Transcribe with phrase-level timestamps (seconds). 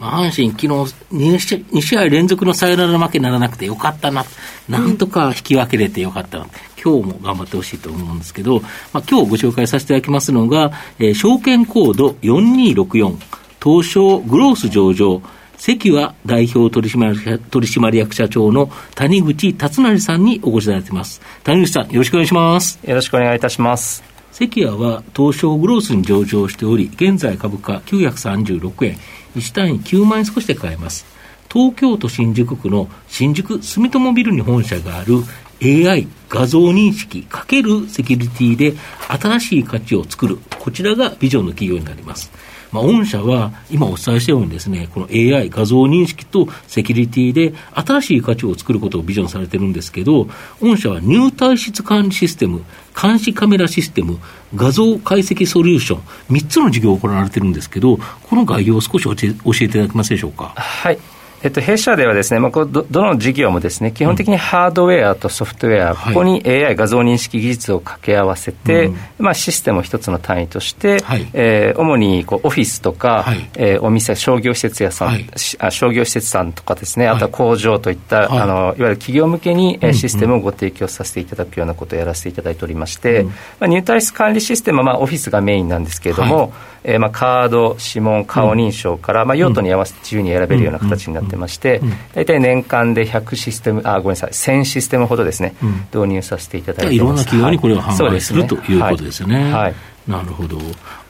[0.00, 0.68] 阪神、昨日
[1.12, 4.24] 2試 ,2 試合連続のサヨナラ負けにならなくてよかったな、
[4.68, 6.46] なんとか引き分けれてよかったな、
[6.82, 8.60] 今日も頑張ってほしいと思うんですけど、
[8.92, 13.16] まあ今日ご紹介させていただきますのが、えー、証券コード4264、
[13.62, 15.22] 東証グロース上場、
[15.56, 21.20] 関は代表取締取締役社長の谷口達成さんにお越しいただいています。
[21.44, 22.78] 谷口さん、よろしくお願いします。
[22.84, 24.02] よろしくお願いいたします。
[24.32, 28.98] 関谷は東証グロースに上場しており、現在株価936円、
[29.34, 31.06] 1単位9万円少しで買えます。
[31.52, 35.22] 東京都新宿区の新宿住友ビルに本社がある
[35.62, 38.74] AI 画像認識×セキュリティで
[39.08, 42.32] 新しい価値を作る、こちらがビジョンの企業になります。
[42.74, 50.28] まあ、御社は今お伝えしたようにですね、この AI 画像認識とセキュリティで新しい価値を作ることをビジョンされてるんですけど、
[50.60, 52.64] 御社は入退室管理システム、
[53.00, 54.18] 監視カメラシステム、
[54.56, 56.00] 画像解析ソリューション、
[56.36, 60.52] 3つの事業を行われてるんですけど、この概要を少し教えていただけますでしょうか？
[60.56, 60.98] はい。
[61.44, 75.26] えっと、弊社ではですね、まあ、こどどの事業もですね、基本的にハードウェアとソフトウェア、うん、ここに AI 画像認識技術を掛け合わせて、まあ、システムを一つの単位として、はい、えー、主にこうオフィスとか、はい、えー、お店、商業施設屋さん、はい、
[75.58, 86.54] あ商業施設さんとかですね、あとは工場といった、はい、あのいわゆる企業向けに、えシステムをご提供させていただくようなことをやらせていただいておりまして、うん、まあ、入退室管理システムは、まあ、オフィスがメインなんですけれども、
[86.84, 91.80] えーまあ、カード、指紋、顔認証から、まあ、用途に合わせて自由に選べるような形になってまして、
[92.14, 95.54] 大体年間で100システム、あ、ごめんなさい、1000システムほどですね、
[95.94, 99.52] 導入させていただいていろんな企業にこれを販売する、はい、ということですよね。
[99.52, 99.74] はい
[100.06, 100.58] なるほど。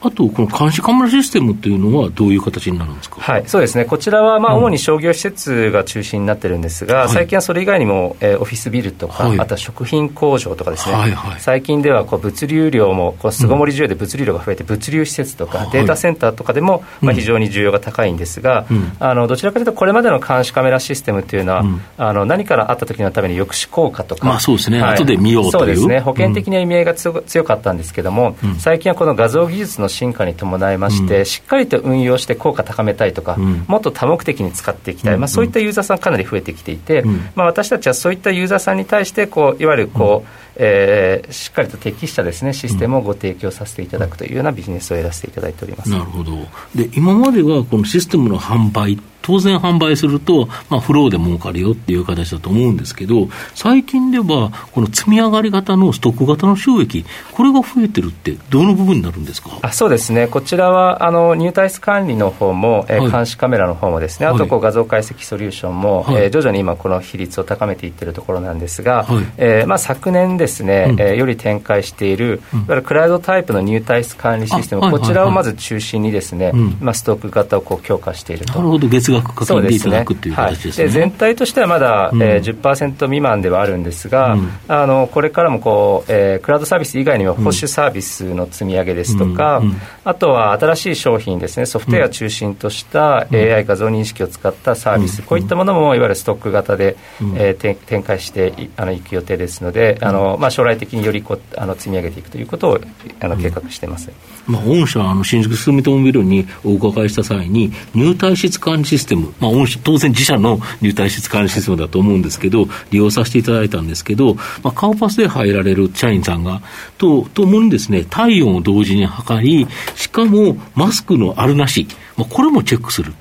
[0.01, 25.51] あと、この監視カメラシステムっていうのは、どういう形になるんですか、はい、そうですね、こちらはまあ主に商業施設が中心になってるんですが、うん、最近はそれ以外にも、えー、オフィスビルとか、はい、あとは食品工場とかですね、はいはい、最近ではこう物流量も、こう巣ごもり需要で物流量が増えて、物流施設とか、データセンターとかでも、まあ、非常に需要が高いんですが、うん、あのどちらかというと、これまでの監視カメラシステムというのは、うん、あの何からあった時のために抑止効果とか、まあ、そうですね、はい、後で見ようという。
[25.51, 37.03] そうですね、保険的な意味合いが強,、強かったんですけども、最近はこの画像技術の進化に伴いまして、うん、しっかりと運用して効果高めたいとか、うん、もっと多目的に使っていきたい、まあ、そういったユーザーさんかなり増えてきていて、
[37.35, 45.89] まあ、私たちはそういったユーザーさんに対してこういわゆるこう、えー、しっかりと適したですねシステムをご提供させていただくというようなビジネスをやらせていただいております。
[45.89, 46.31] なるほど。
[46.73, 59.49] で今まではこのシステムの販売当然販売すると、まあ、フローで儲かるよっていう形だと思うんですけど、最近では、この積み上がり型のストック型の収益、これが増えてるって、どの部分になるんですか？
[59.63, 78.53] あそうですね、こちらはあの入退室管理の方も、えー、監視カメラの方もですね、あとこう画像解析ソリューションも、はい、えー、徐々に今、この比率を高めていってるところなんですが、はい、えー、まあ、昨年ですね、うん、えー、より展開している、いわゆるクラウドタイプの入退室管理システム、こちらをまず中心にですね、まあ、ストック型をこう強化していると。
[78.53, 78.87] なるほど。
[78.87, 82.21] 月額課金でいただくという形ですね、はい、で全体としてはまだ、うん。
[82.21, 91.65] えー、10%未満ではあるんですが、うん、あのこれからもこう、えー、クラウドサービス以外にも保守サービスの積み上げですとか、うん、あとは新しい商品ですね。
[91.65, 96.97] ソフトウェア中心とした AI 画像認識を使ったサービス、こういったものもいわゆるストック型で、
[97.35, 102.79] えー、展開していあのいく予定ですので、あのまあ、将来的によりこあの積み上げていくということを
[103.19, 104.11] あの計画しています。
[104.47, 109.51] まあ、御社あの新宿住友ビルにお伺いした際に入退室管理システム、まあ、
[109.83, 116.61] 当然自社の入退室管理システムだと思うんですけど利用させていただいたんですけど、まあ、顔パスで入られる社員さんが
[116.97, 121.87] とともにですね体温を同時に測りしかもマスクのあるなし、
[122.17, 123.13] まあ、これもチェックする。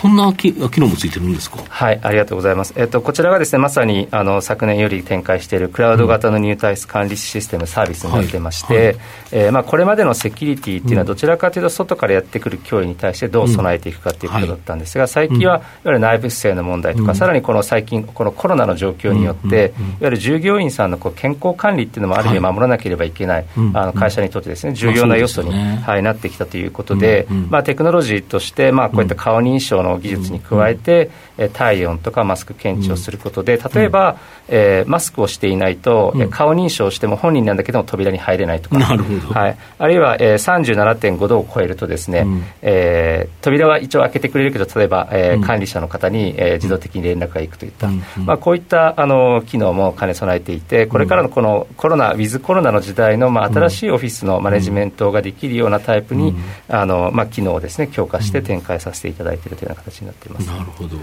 [0.00, 1.58] こんな機能もついてるんですか？
[1.68, 8.84] はいありがとうございます、えっと、こちらがですねまさにあの昨年より展開しているクラウド型の入退室管理システムサービスになってまして、はい。
[8.84, 8.96] はい、
[9.32, 34.18] えー、まあ、これまでのセキュリティっていうのはどちらかというと外からやってくる脅威に対してどう備えていくかということだったんですが、最近はいわゆる内部不正の問題とか、さらにこの最近このコロナの状況によって、いわゆる従業員さんのこう健康管理っていうのもある意味守らなければいけない、あの会社にとってですね重要な要素に、はい、なってきたということで、まあ、テクノロジーとして、まあ、こういった顔認証のの技術に加えて、うん、体温とかマスク検知をすることで、例えば、
[34.48, 39.34] えー、マスクをしていないと、うん、顔認証しても本人なんだけども扉に入れないとか、なるほど。
[39.34, 47.88] はい、あるいは、えー、37.5度を超えるとですね、うん、えー、扉は一応開けてくれるけど例えば、えー、管理者の方に、えー、自動的に連絡がいくといった、
[48.24, 56.34] まあ、こういったあの機能も兼ね備えていてこれからのこのコロナウィズコロナの時代の、まあ、新しいオフィスのマネジメントができるようなタイプに、
[56.68, 60.46] あのまあ、機能をですね強化して展開させていただいているというような形になっています。
[60.46, 60.96] なるほど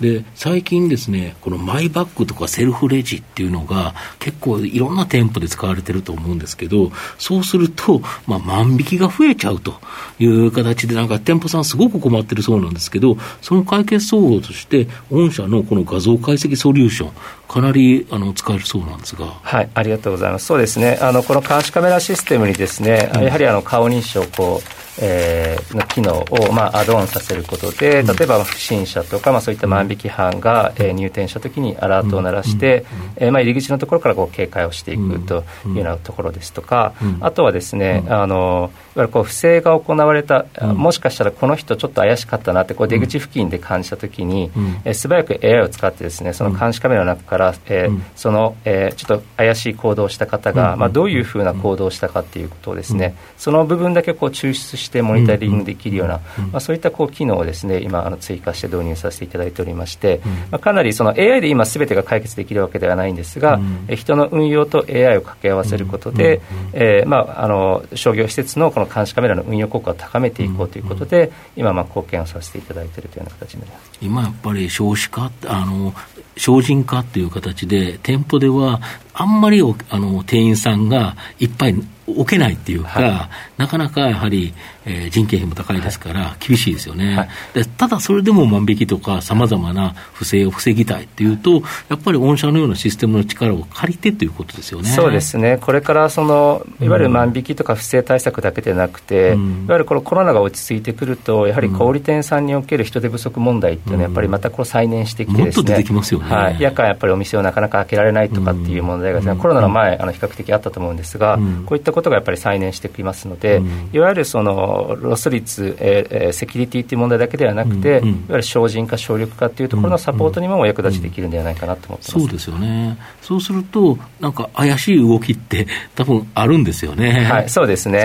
[0.00, 9.74] で最近ですね、このマイバッグとかセルフレジっていうのが、結構いろんな店舗で使われてると思うんですけど、そうすると、まあ、万引きが増えちゃうと
[10.18, 17.12] いう形で、なんか店舗さん、すごく困ってるそうなんですけど、その解決方法として、御社のこの画像解析ソリューション、
[17.48, 19.26] かなりあの使えるそうなんですが。
[19.42, 20.46] はい、ありがとうございます。
[20.46, 32.84] そうですね、あのこの監視カメラシステムにですね、うん、やはりあの顔認証こうえー、の機能を、まあ、アドオンさせることで、例えば不審者とか、まあ、そういった万引き犯が、えー、入店したときにアラートを鳴らして、
[33.16, 44.50] えーまあ、入り口のところからこう警戒をしていくというようなところですとか、あとはですね、あのいわゆるこう不正が行われた、もしかしたらこの人、ちょっと怪しかったなって、こう出口付近で感じたときに、
[44.84, 56.20] えー、素早く AI を使ってですね、その監視カメラの中から、えー、その、えー、ちょっと怪しい行動をした方が、まあ、どういうふうな行動をしたかっていうことをですね、その部分だけこう抽出してモニタリングできるような、
[56.52, 60.20] まあ、そういったこう機能をですね今あの追加して導入させていただいておりまして、
[60.50, 66.40] まあ、かなりその AI で今すべてが解決できるわけではないんですが、え人の運用と AI を掛け合わせることで、
[66.72, 73.92] えーまあ、あの商業施設のこの監視カメラの運用効果を高めていこうということで、今まあ貢献をさせていただいているというような形になります。
[74.00, 75.94] 今やっぱり少子化あの
[76.36, 78.80] 精進化という形で店舗では
[79.14, 81.74] あんまりあの店員さんがいっぱい
[82.06, 84.52] 置けないっていうか、はい、なかなかやはり、
[84.84, 94.90] えー、人件費も高いですから、厳しいですよね、はい、でただそれでも万引きとか、さまざまな不正を防ぎたいっていうと、やっぱり御社のようなシステムの力を借りてということですよね。
[94.90, 127.28] そうですね、これからそのいわゆる万引きとか不正対策だけでなくて、うん、いわゆるこのコロナが落ち着いてくると、やはり小売店さんにおける人手不足問題っていうのは、やっぱりまたこう再燃してきてですね、もっと出てきますよね、はい、夜間やっぱりお店をなかなか開けられないとかっていう問題が、ね、うん、コロナの前、あの比較的あったと思うんですが、うん、こういったことがやっぱり再燃してきますので、うん、いわゆるそのロス率、えー、セキュリティという問題だけではなくて、いわゆる精進化、省力化というところのサポートにもお役立ちできるんではないかなと思ってます、そうですよね、そうすると、なんか怪しい動きって、 多分あるんですよね。
[127.30, 128.04] はい、そうですね、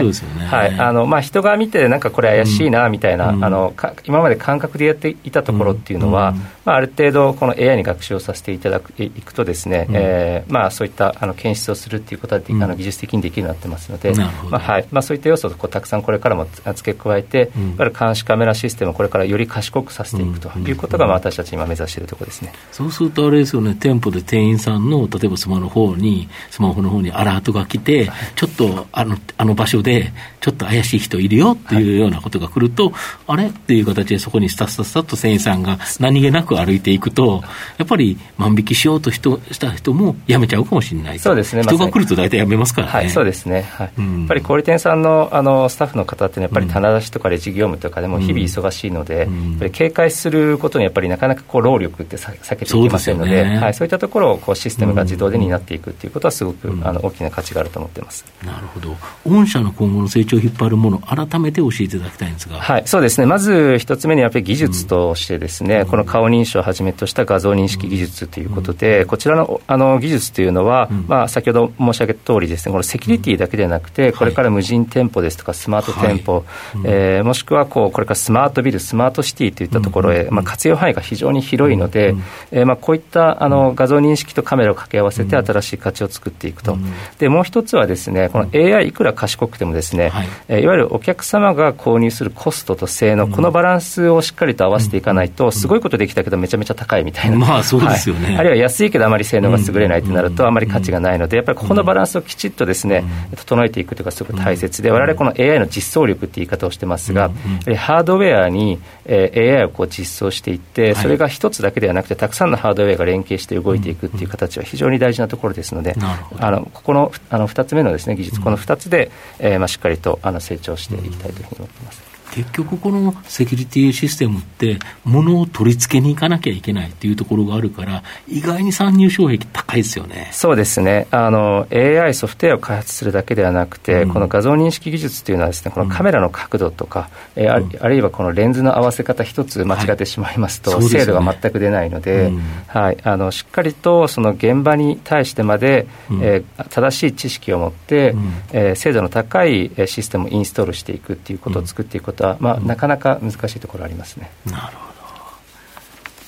[0.50, 3.74] はいあのまあ、人が見て、なんかこれ怪しいなみたいな、あの
[4.06, 6.34] 今まで感覚でやっていたところっていうのは、
[6.66, 14.88] まあ、ある程度、この AI に学習をさせていただくいくとですね、うん、えー、まあ、そういったあの検出をするっていうことは、うん、あの技術的にできるようになってますので、まあはい。
[14.92, 22.54] まあ、そういった要素をこうたくさんこれからも付け加えて、うん、監視カメラシステムをこれからより賢くさせていくということが、まあ、私たち今目指しているところですね。
[22.72, 30.12] そうするとあれですよね、店舗で店員さんの例えばスマホの方に、スマホの方にアラートが来て、はい、ちょっとあのあの場所で、
[30.42, 32.94] ちょっと怪しい人いるよっていうようなことが来ると、はい、
[33.28, 37.44] あれっていう形でそこにスタスタスタと店員さんが何気なく歩いていくと、
[37.78, 41.20] やっぱり万引きしようと人した人もやめちゃうかもしれない。
[41.20, 42.94] そうですね、人が来ると大体やめますからね。
[42.94, 58.26] はい、そうですね、はい、うん、やっぱり小売店さんのあのスタッフの方って、やっぱり棚出しとかレジ業務とかでも日々忙しいので、うん、やっぱり警戒することにやっぱりなかなかこう労力って避けていけませんので、そう、ね,、はい、そういったところをこうシステムが自動で担っていくということは、すごく、あの大きな価値があると思ってます。
[58.44, 58.96] なるほど、
[59.28, 70.69] 御社の今後の成長を引っ張るもの、改めて教えていただきたいんですが、はい、そうですね、まず一つ目にやっぱり技術としてですね、この顔認証をはじめとした画像認識技術ということで、こちらのあの技術というのは、
[71.08, 76.46] まあ、先ほど申し上げた通りですね、このセキュリティだけでなくて、これから無人店舗ですとか、スマート店舗、
[76.86, 82.16] えー、もしくはこうこれからスマートビル、スマートシティといったところへ、まあ、活用範囲が非常に広いので、
[82.52, 86.78] えー、まあこういったあの画像認識とカメラを掛け合わせて、新しい価値を作っていくと、
[87.18, 90.28] でもう一つはですね、この AI、いくら賢くてもですね、はい。
[90.48, 97.38] えいわゆるお客様が購入するコストと性能、このバランスをしっかりと合わせていかないと、すごいことできたけど、めちゃめちゃ高いみたいな。
[97.38, 103.04] まあそうですよね、はい、あるいは安いけどあまり性能が優れないとなると、あまり価値がないので、やっぱりここのバランスをきちっとですね、
[103.36, 107.30] 整えていくというか、すごく大切で、われわれこの AI の実装力っていう言い方をしてますが、
[107.78, 115.96] ハードウェアに、えー、AI をこう実装していって、それが一つだけではなくて、たくさんのハードウェアが連携して動いていくっていう形は非常に大事なところですので、
[116.40, 122.09] あのここのあの2つ目のです、ね、技術、この2つで、えーまあ、しっかりとあの成長していきたいというふうに思っています。
[122.32, 130.30] 結局このセキュリティシステムって、物を取り付けに行かなきゃいけないっていうところがあるから、意外に参入障壁高いですよね。
[130.32, 131.08] そうですね。
[131.12, 154.32] あの、AI ソフトウェアを開発するだけではなくて、うん、この画像認識技術っていうのはですね、このカメラの角度とか、うん、えー、あるいはこのレンズの合わせ方一つ間違ってしまいますと、はい、精度が全く出ないので、うん、はい、あの、しっかりとその現場に対してまで、うん、えー、正しい知識を持って、うん、えー、精度の高いシステムをインストールしていくっていうことを作っていくことは、まあ、なかなか難しいところありますね。
[154.46, 154.99] なるほど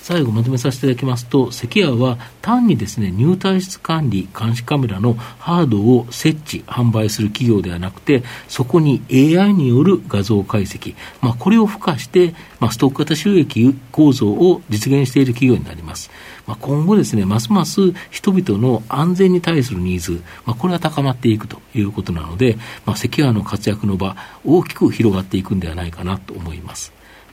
[0.01, 16.10] 最後まとめさせていただきますと、関谷は単にですね、入退室管理、監視カメラのハードを設置、販売する企業ではなくて、そこに AI による画像解析、まあ、これを付加して、まあ、ストック型収益構造を実現している企業になります。
[16.48, 26.91] まあ、今後ですね、ますます人々の安全に対するニーズ、まあ、これは高まっていくということなので、まあ、関谷の活躍の場、大きく広がっていくんではないかなと思います。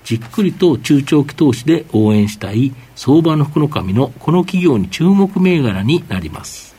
[0.09, 6.75] じっくりと中長期投資で応援したい相場の福の神のこの企業に注目銘柄になります。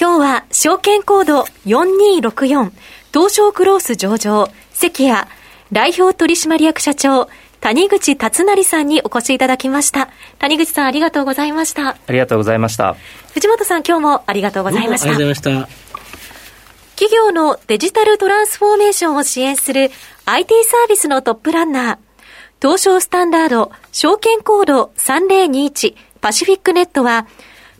[0.00, 2.72] 今日は証券コード4264
[3.12, 5.28] 東証クロース上場関谷
[5.70, 7.28] 代表取締役社長
[7.60, 10.08] 谷口達成さんにお越しいただきました。
[10.38, 11.90] 谷口さんありがとうございました。
[11.90, 12.96] ありがとうございました。
[13.34, 15.10] 藤本さん今日もありがとうございました。
[15.10, 15.84] ありがとうございました。
[16.96, 19.90] 企業のデジタルトランスフォーメーションを支援する
[20.24, 22.13] IT サービスのトップランナー、
[22.64, 27.26] 東証スタンダード、証券コード3021パシフィックネットは、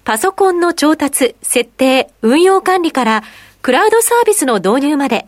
[0.04, 3.22] パソコンの調達、設定、運用管理から、
[3.62, 5.26] クラウドサービスの導入まで、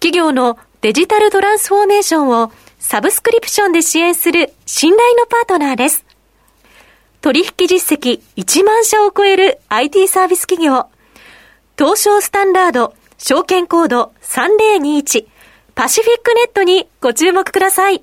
[0.00, 6.06] 企業のデジタルトランスフォーメーションをサブスクリプションで支援する信頼のパートナーです。
[7.20, 10.86] 取引実績1万社を超える IT サービス企業、
[11.76, 15.26] 東証スタンダード、証券コード3021
[15.74, 18.02] パシフィックネットにご注目ください。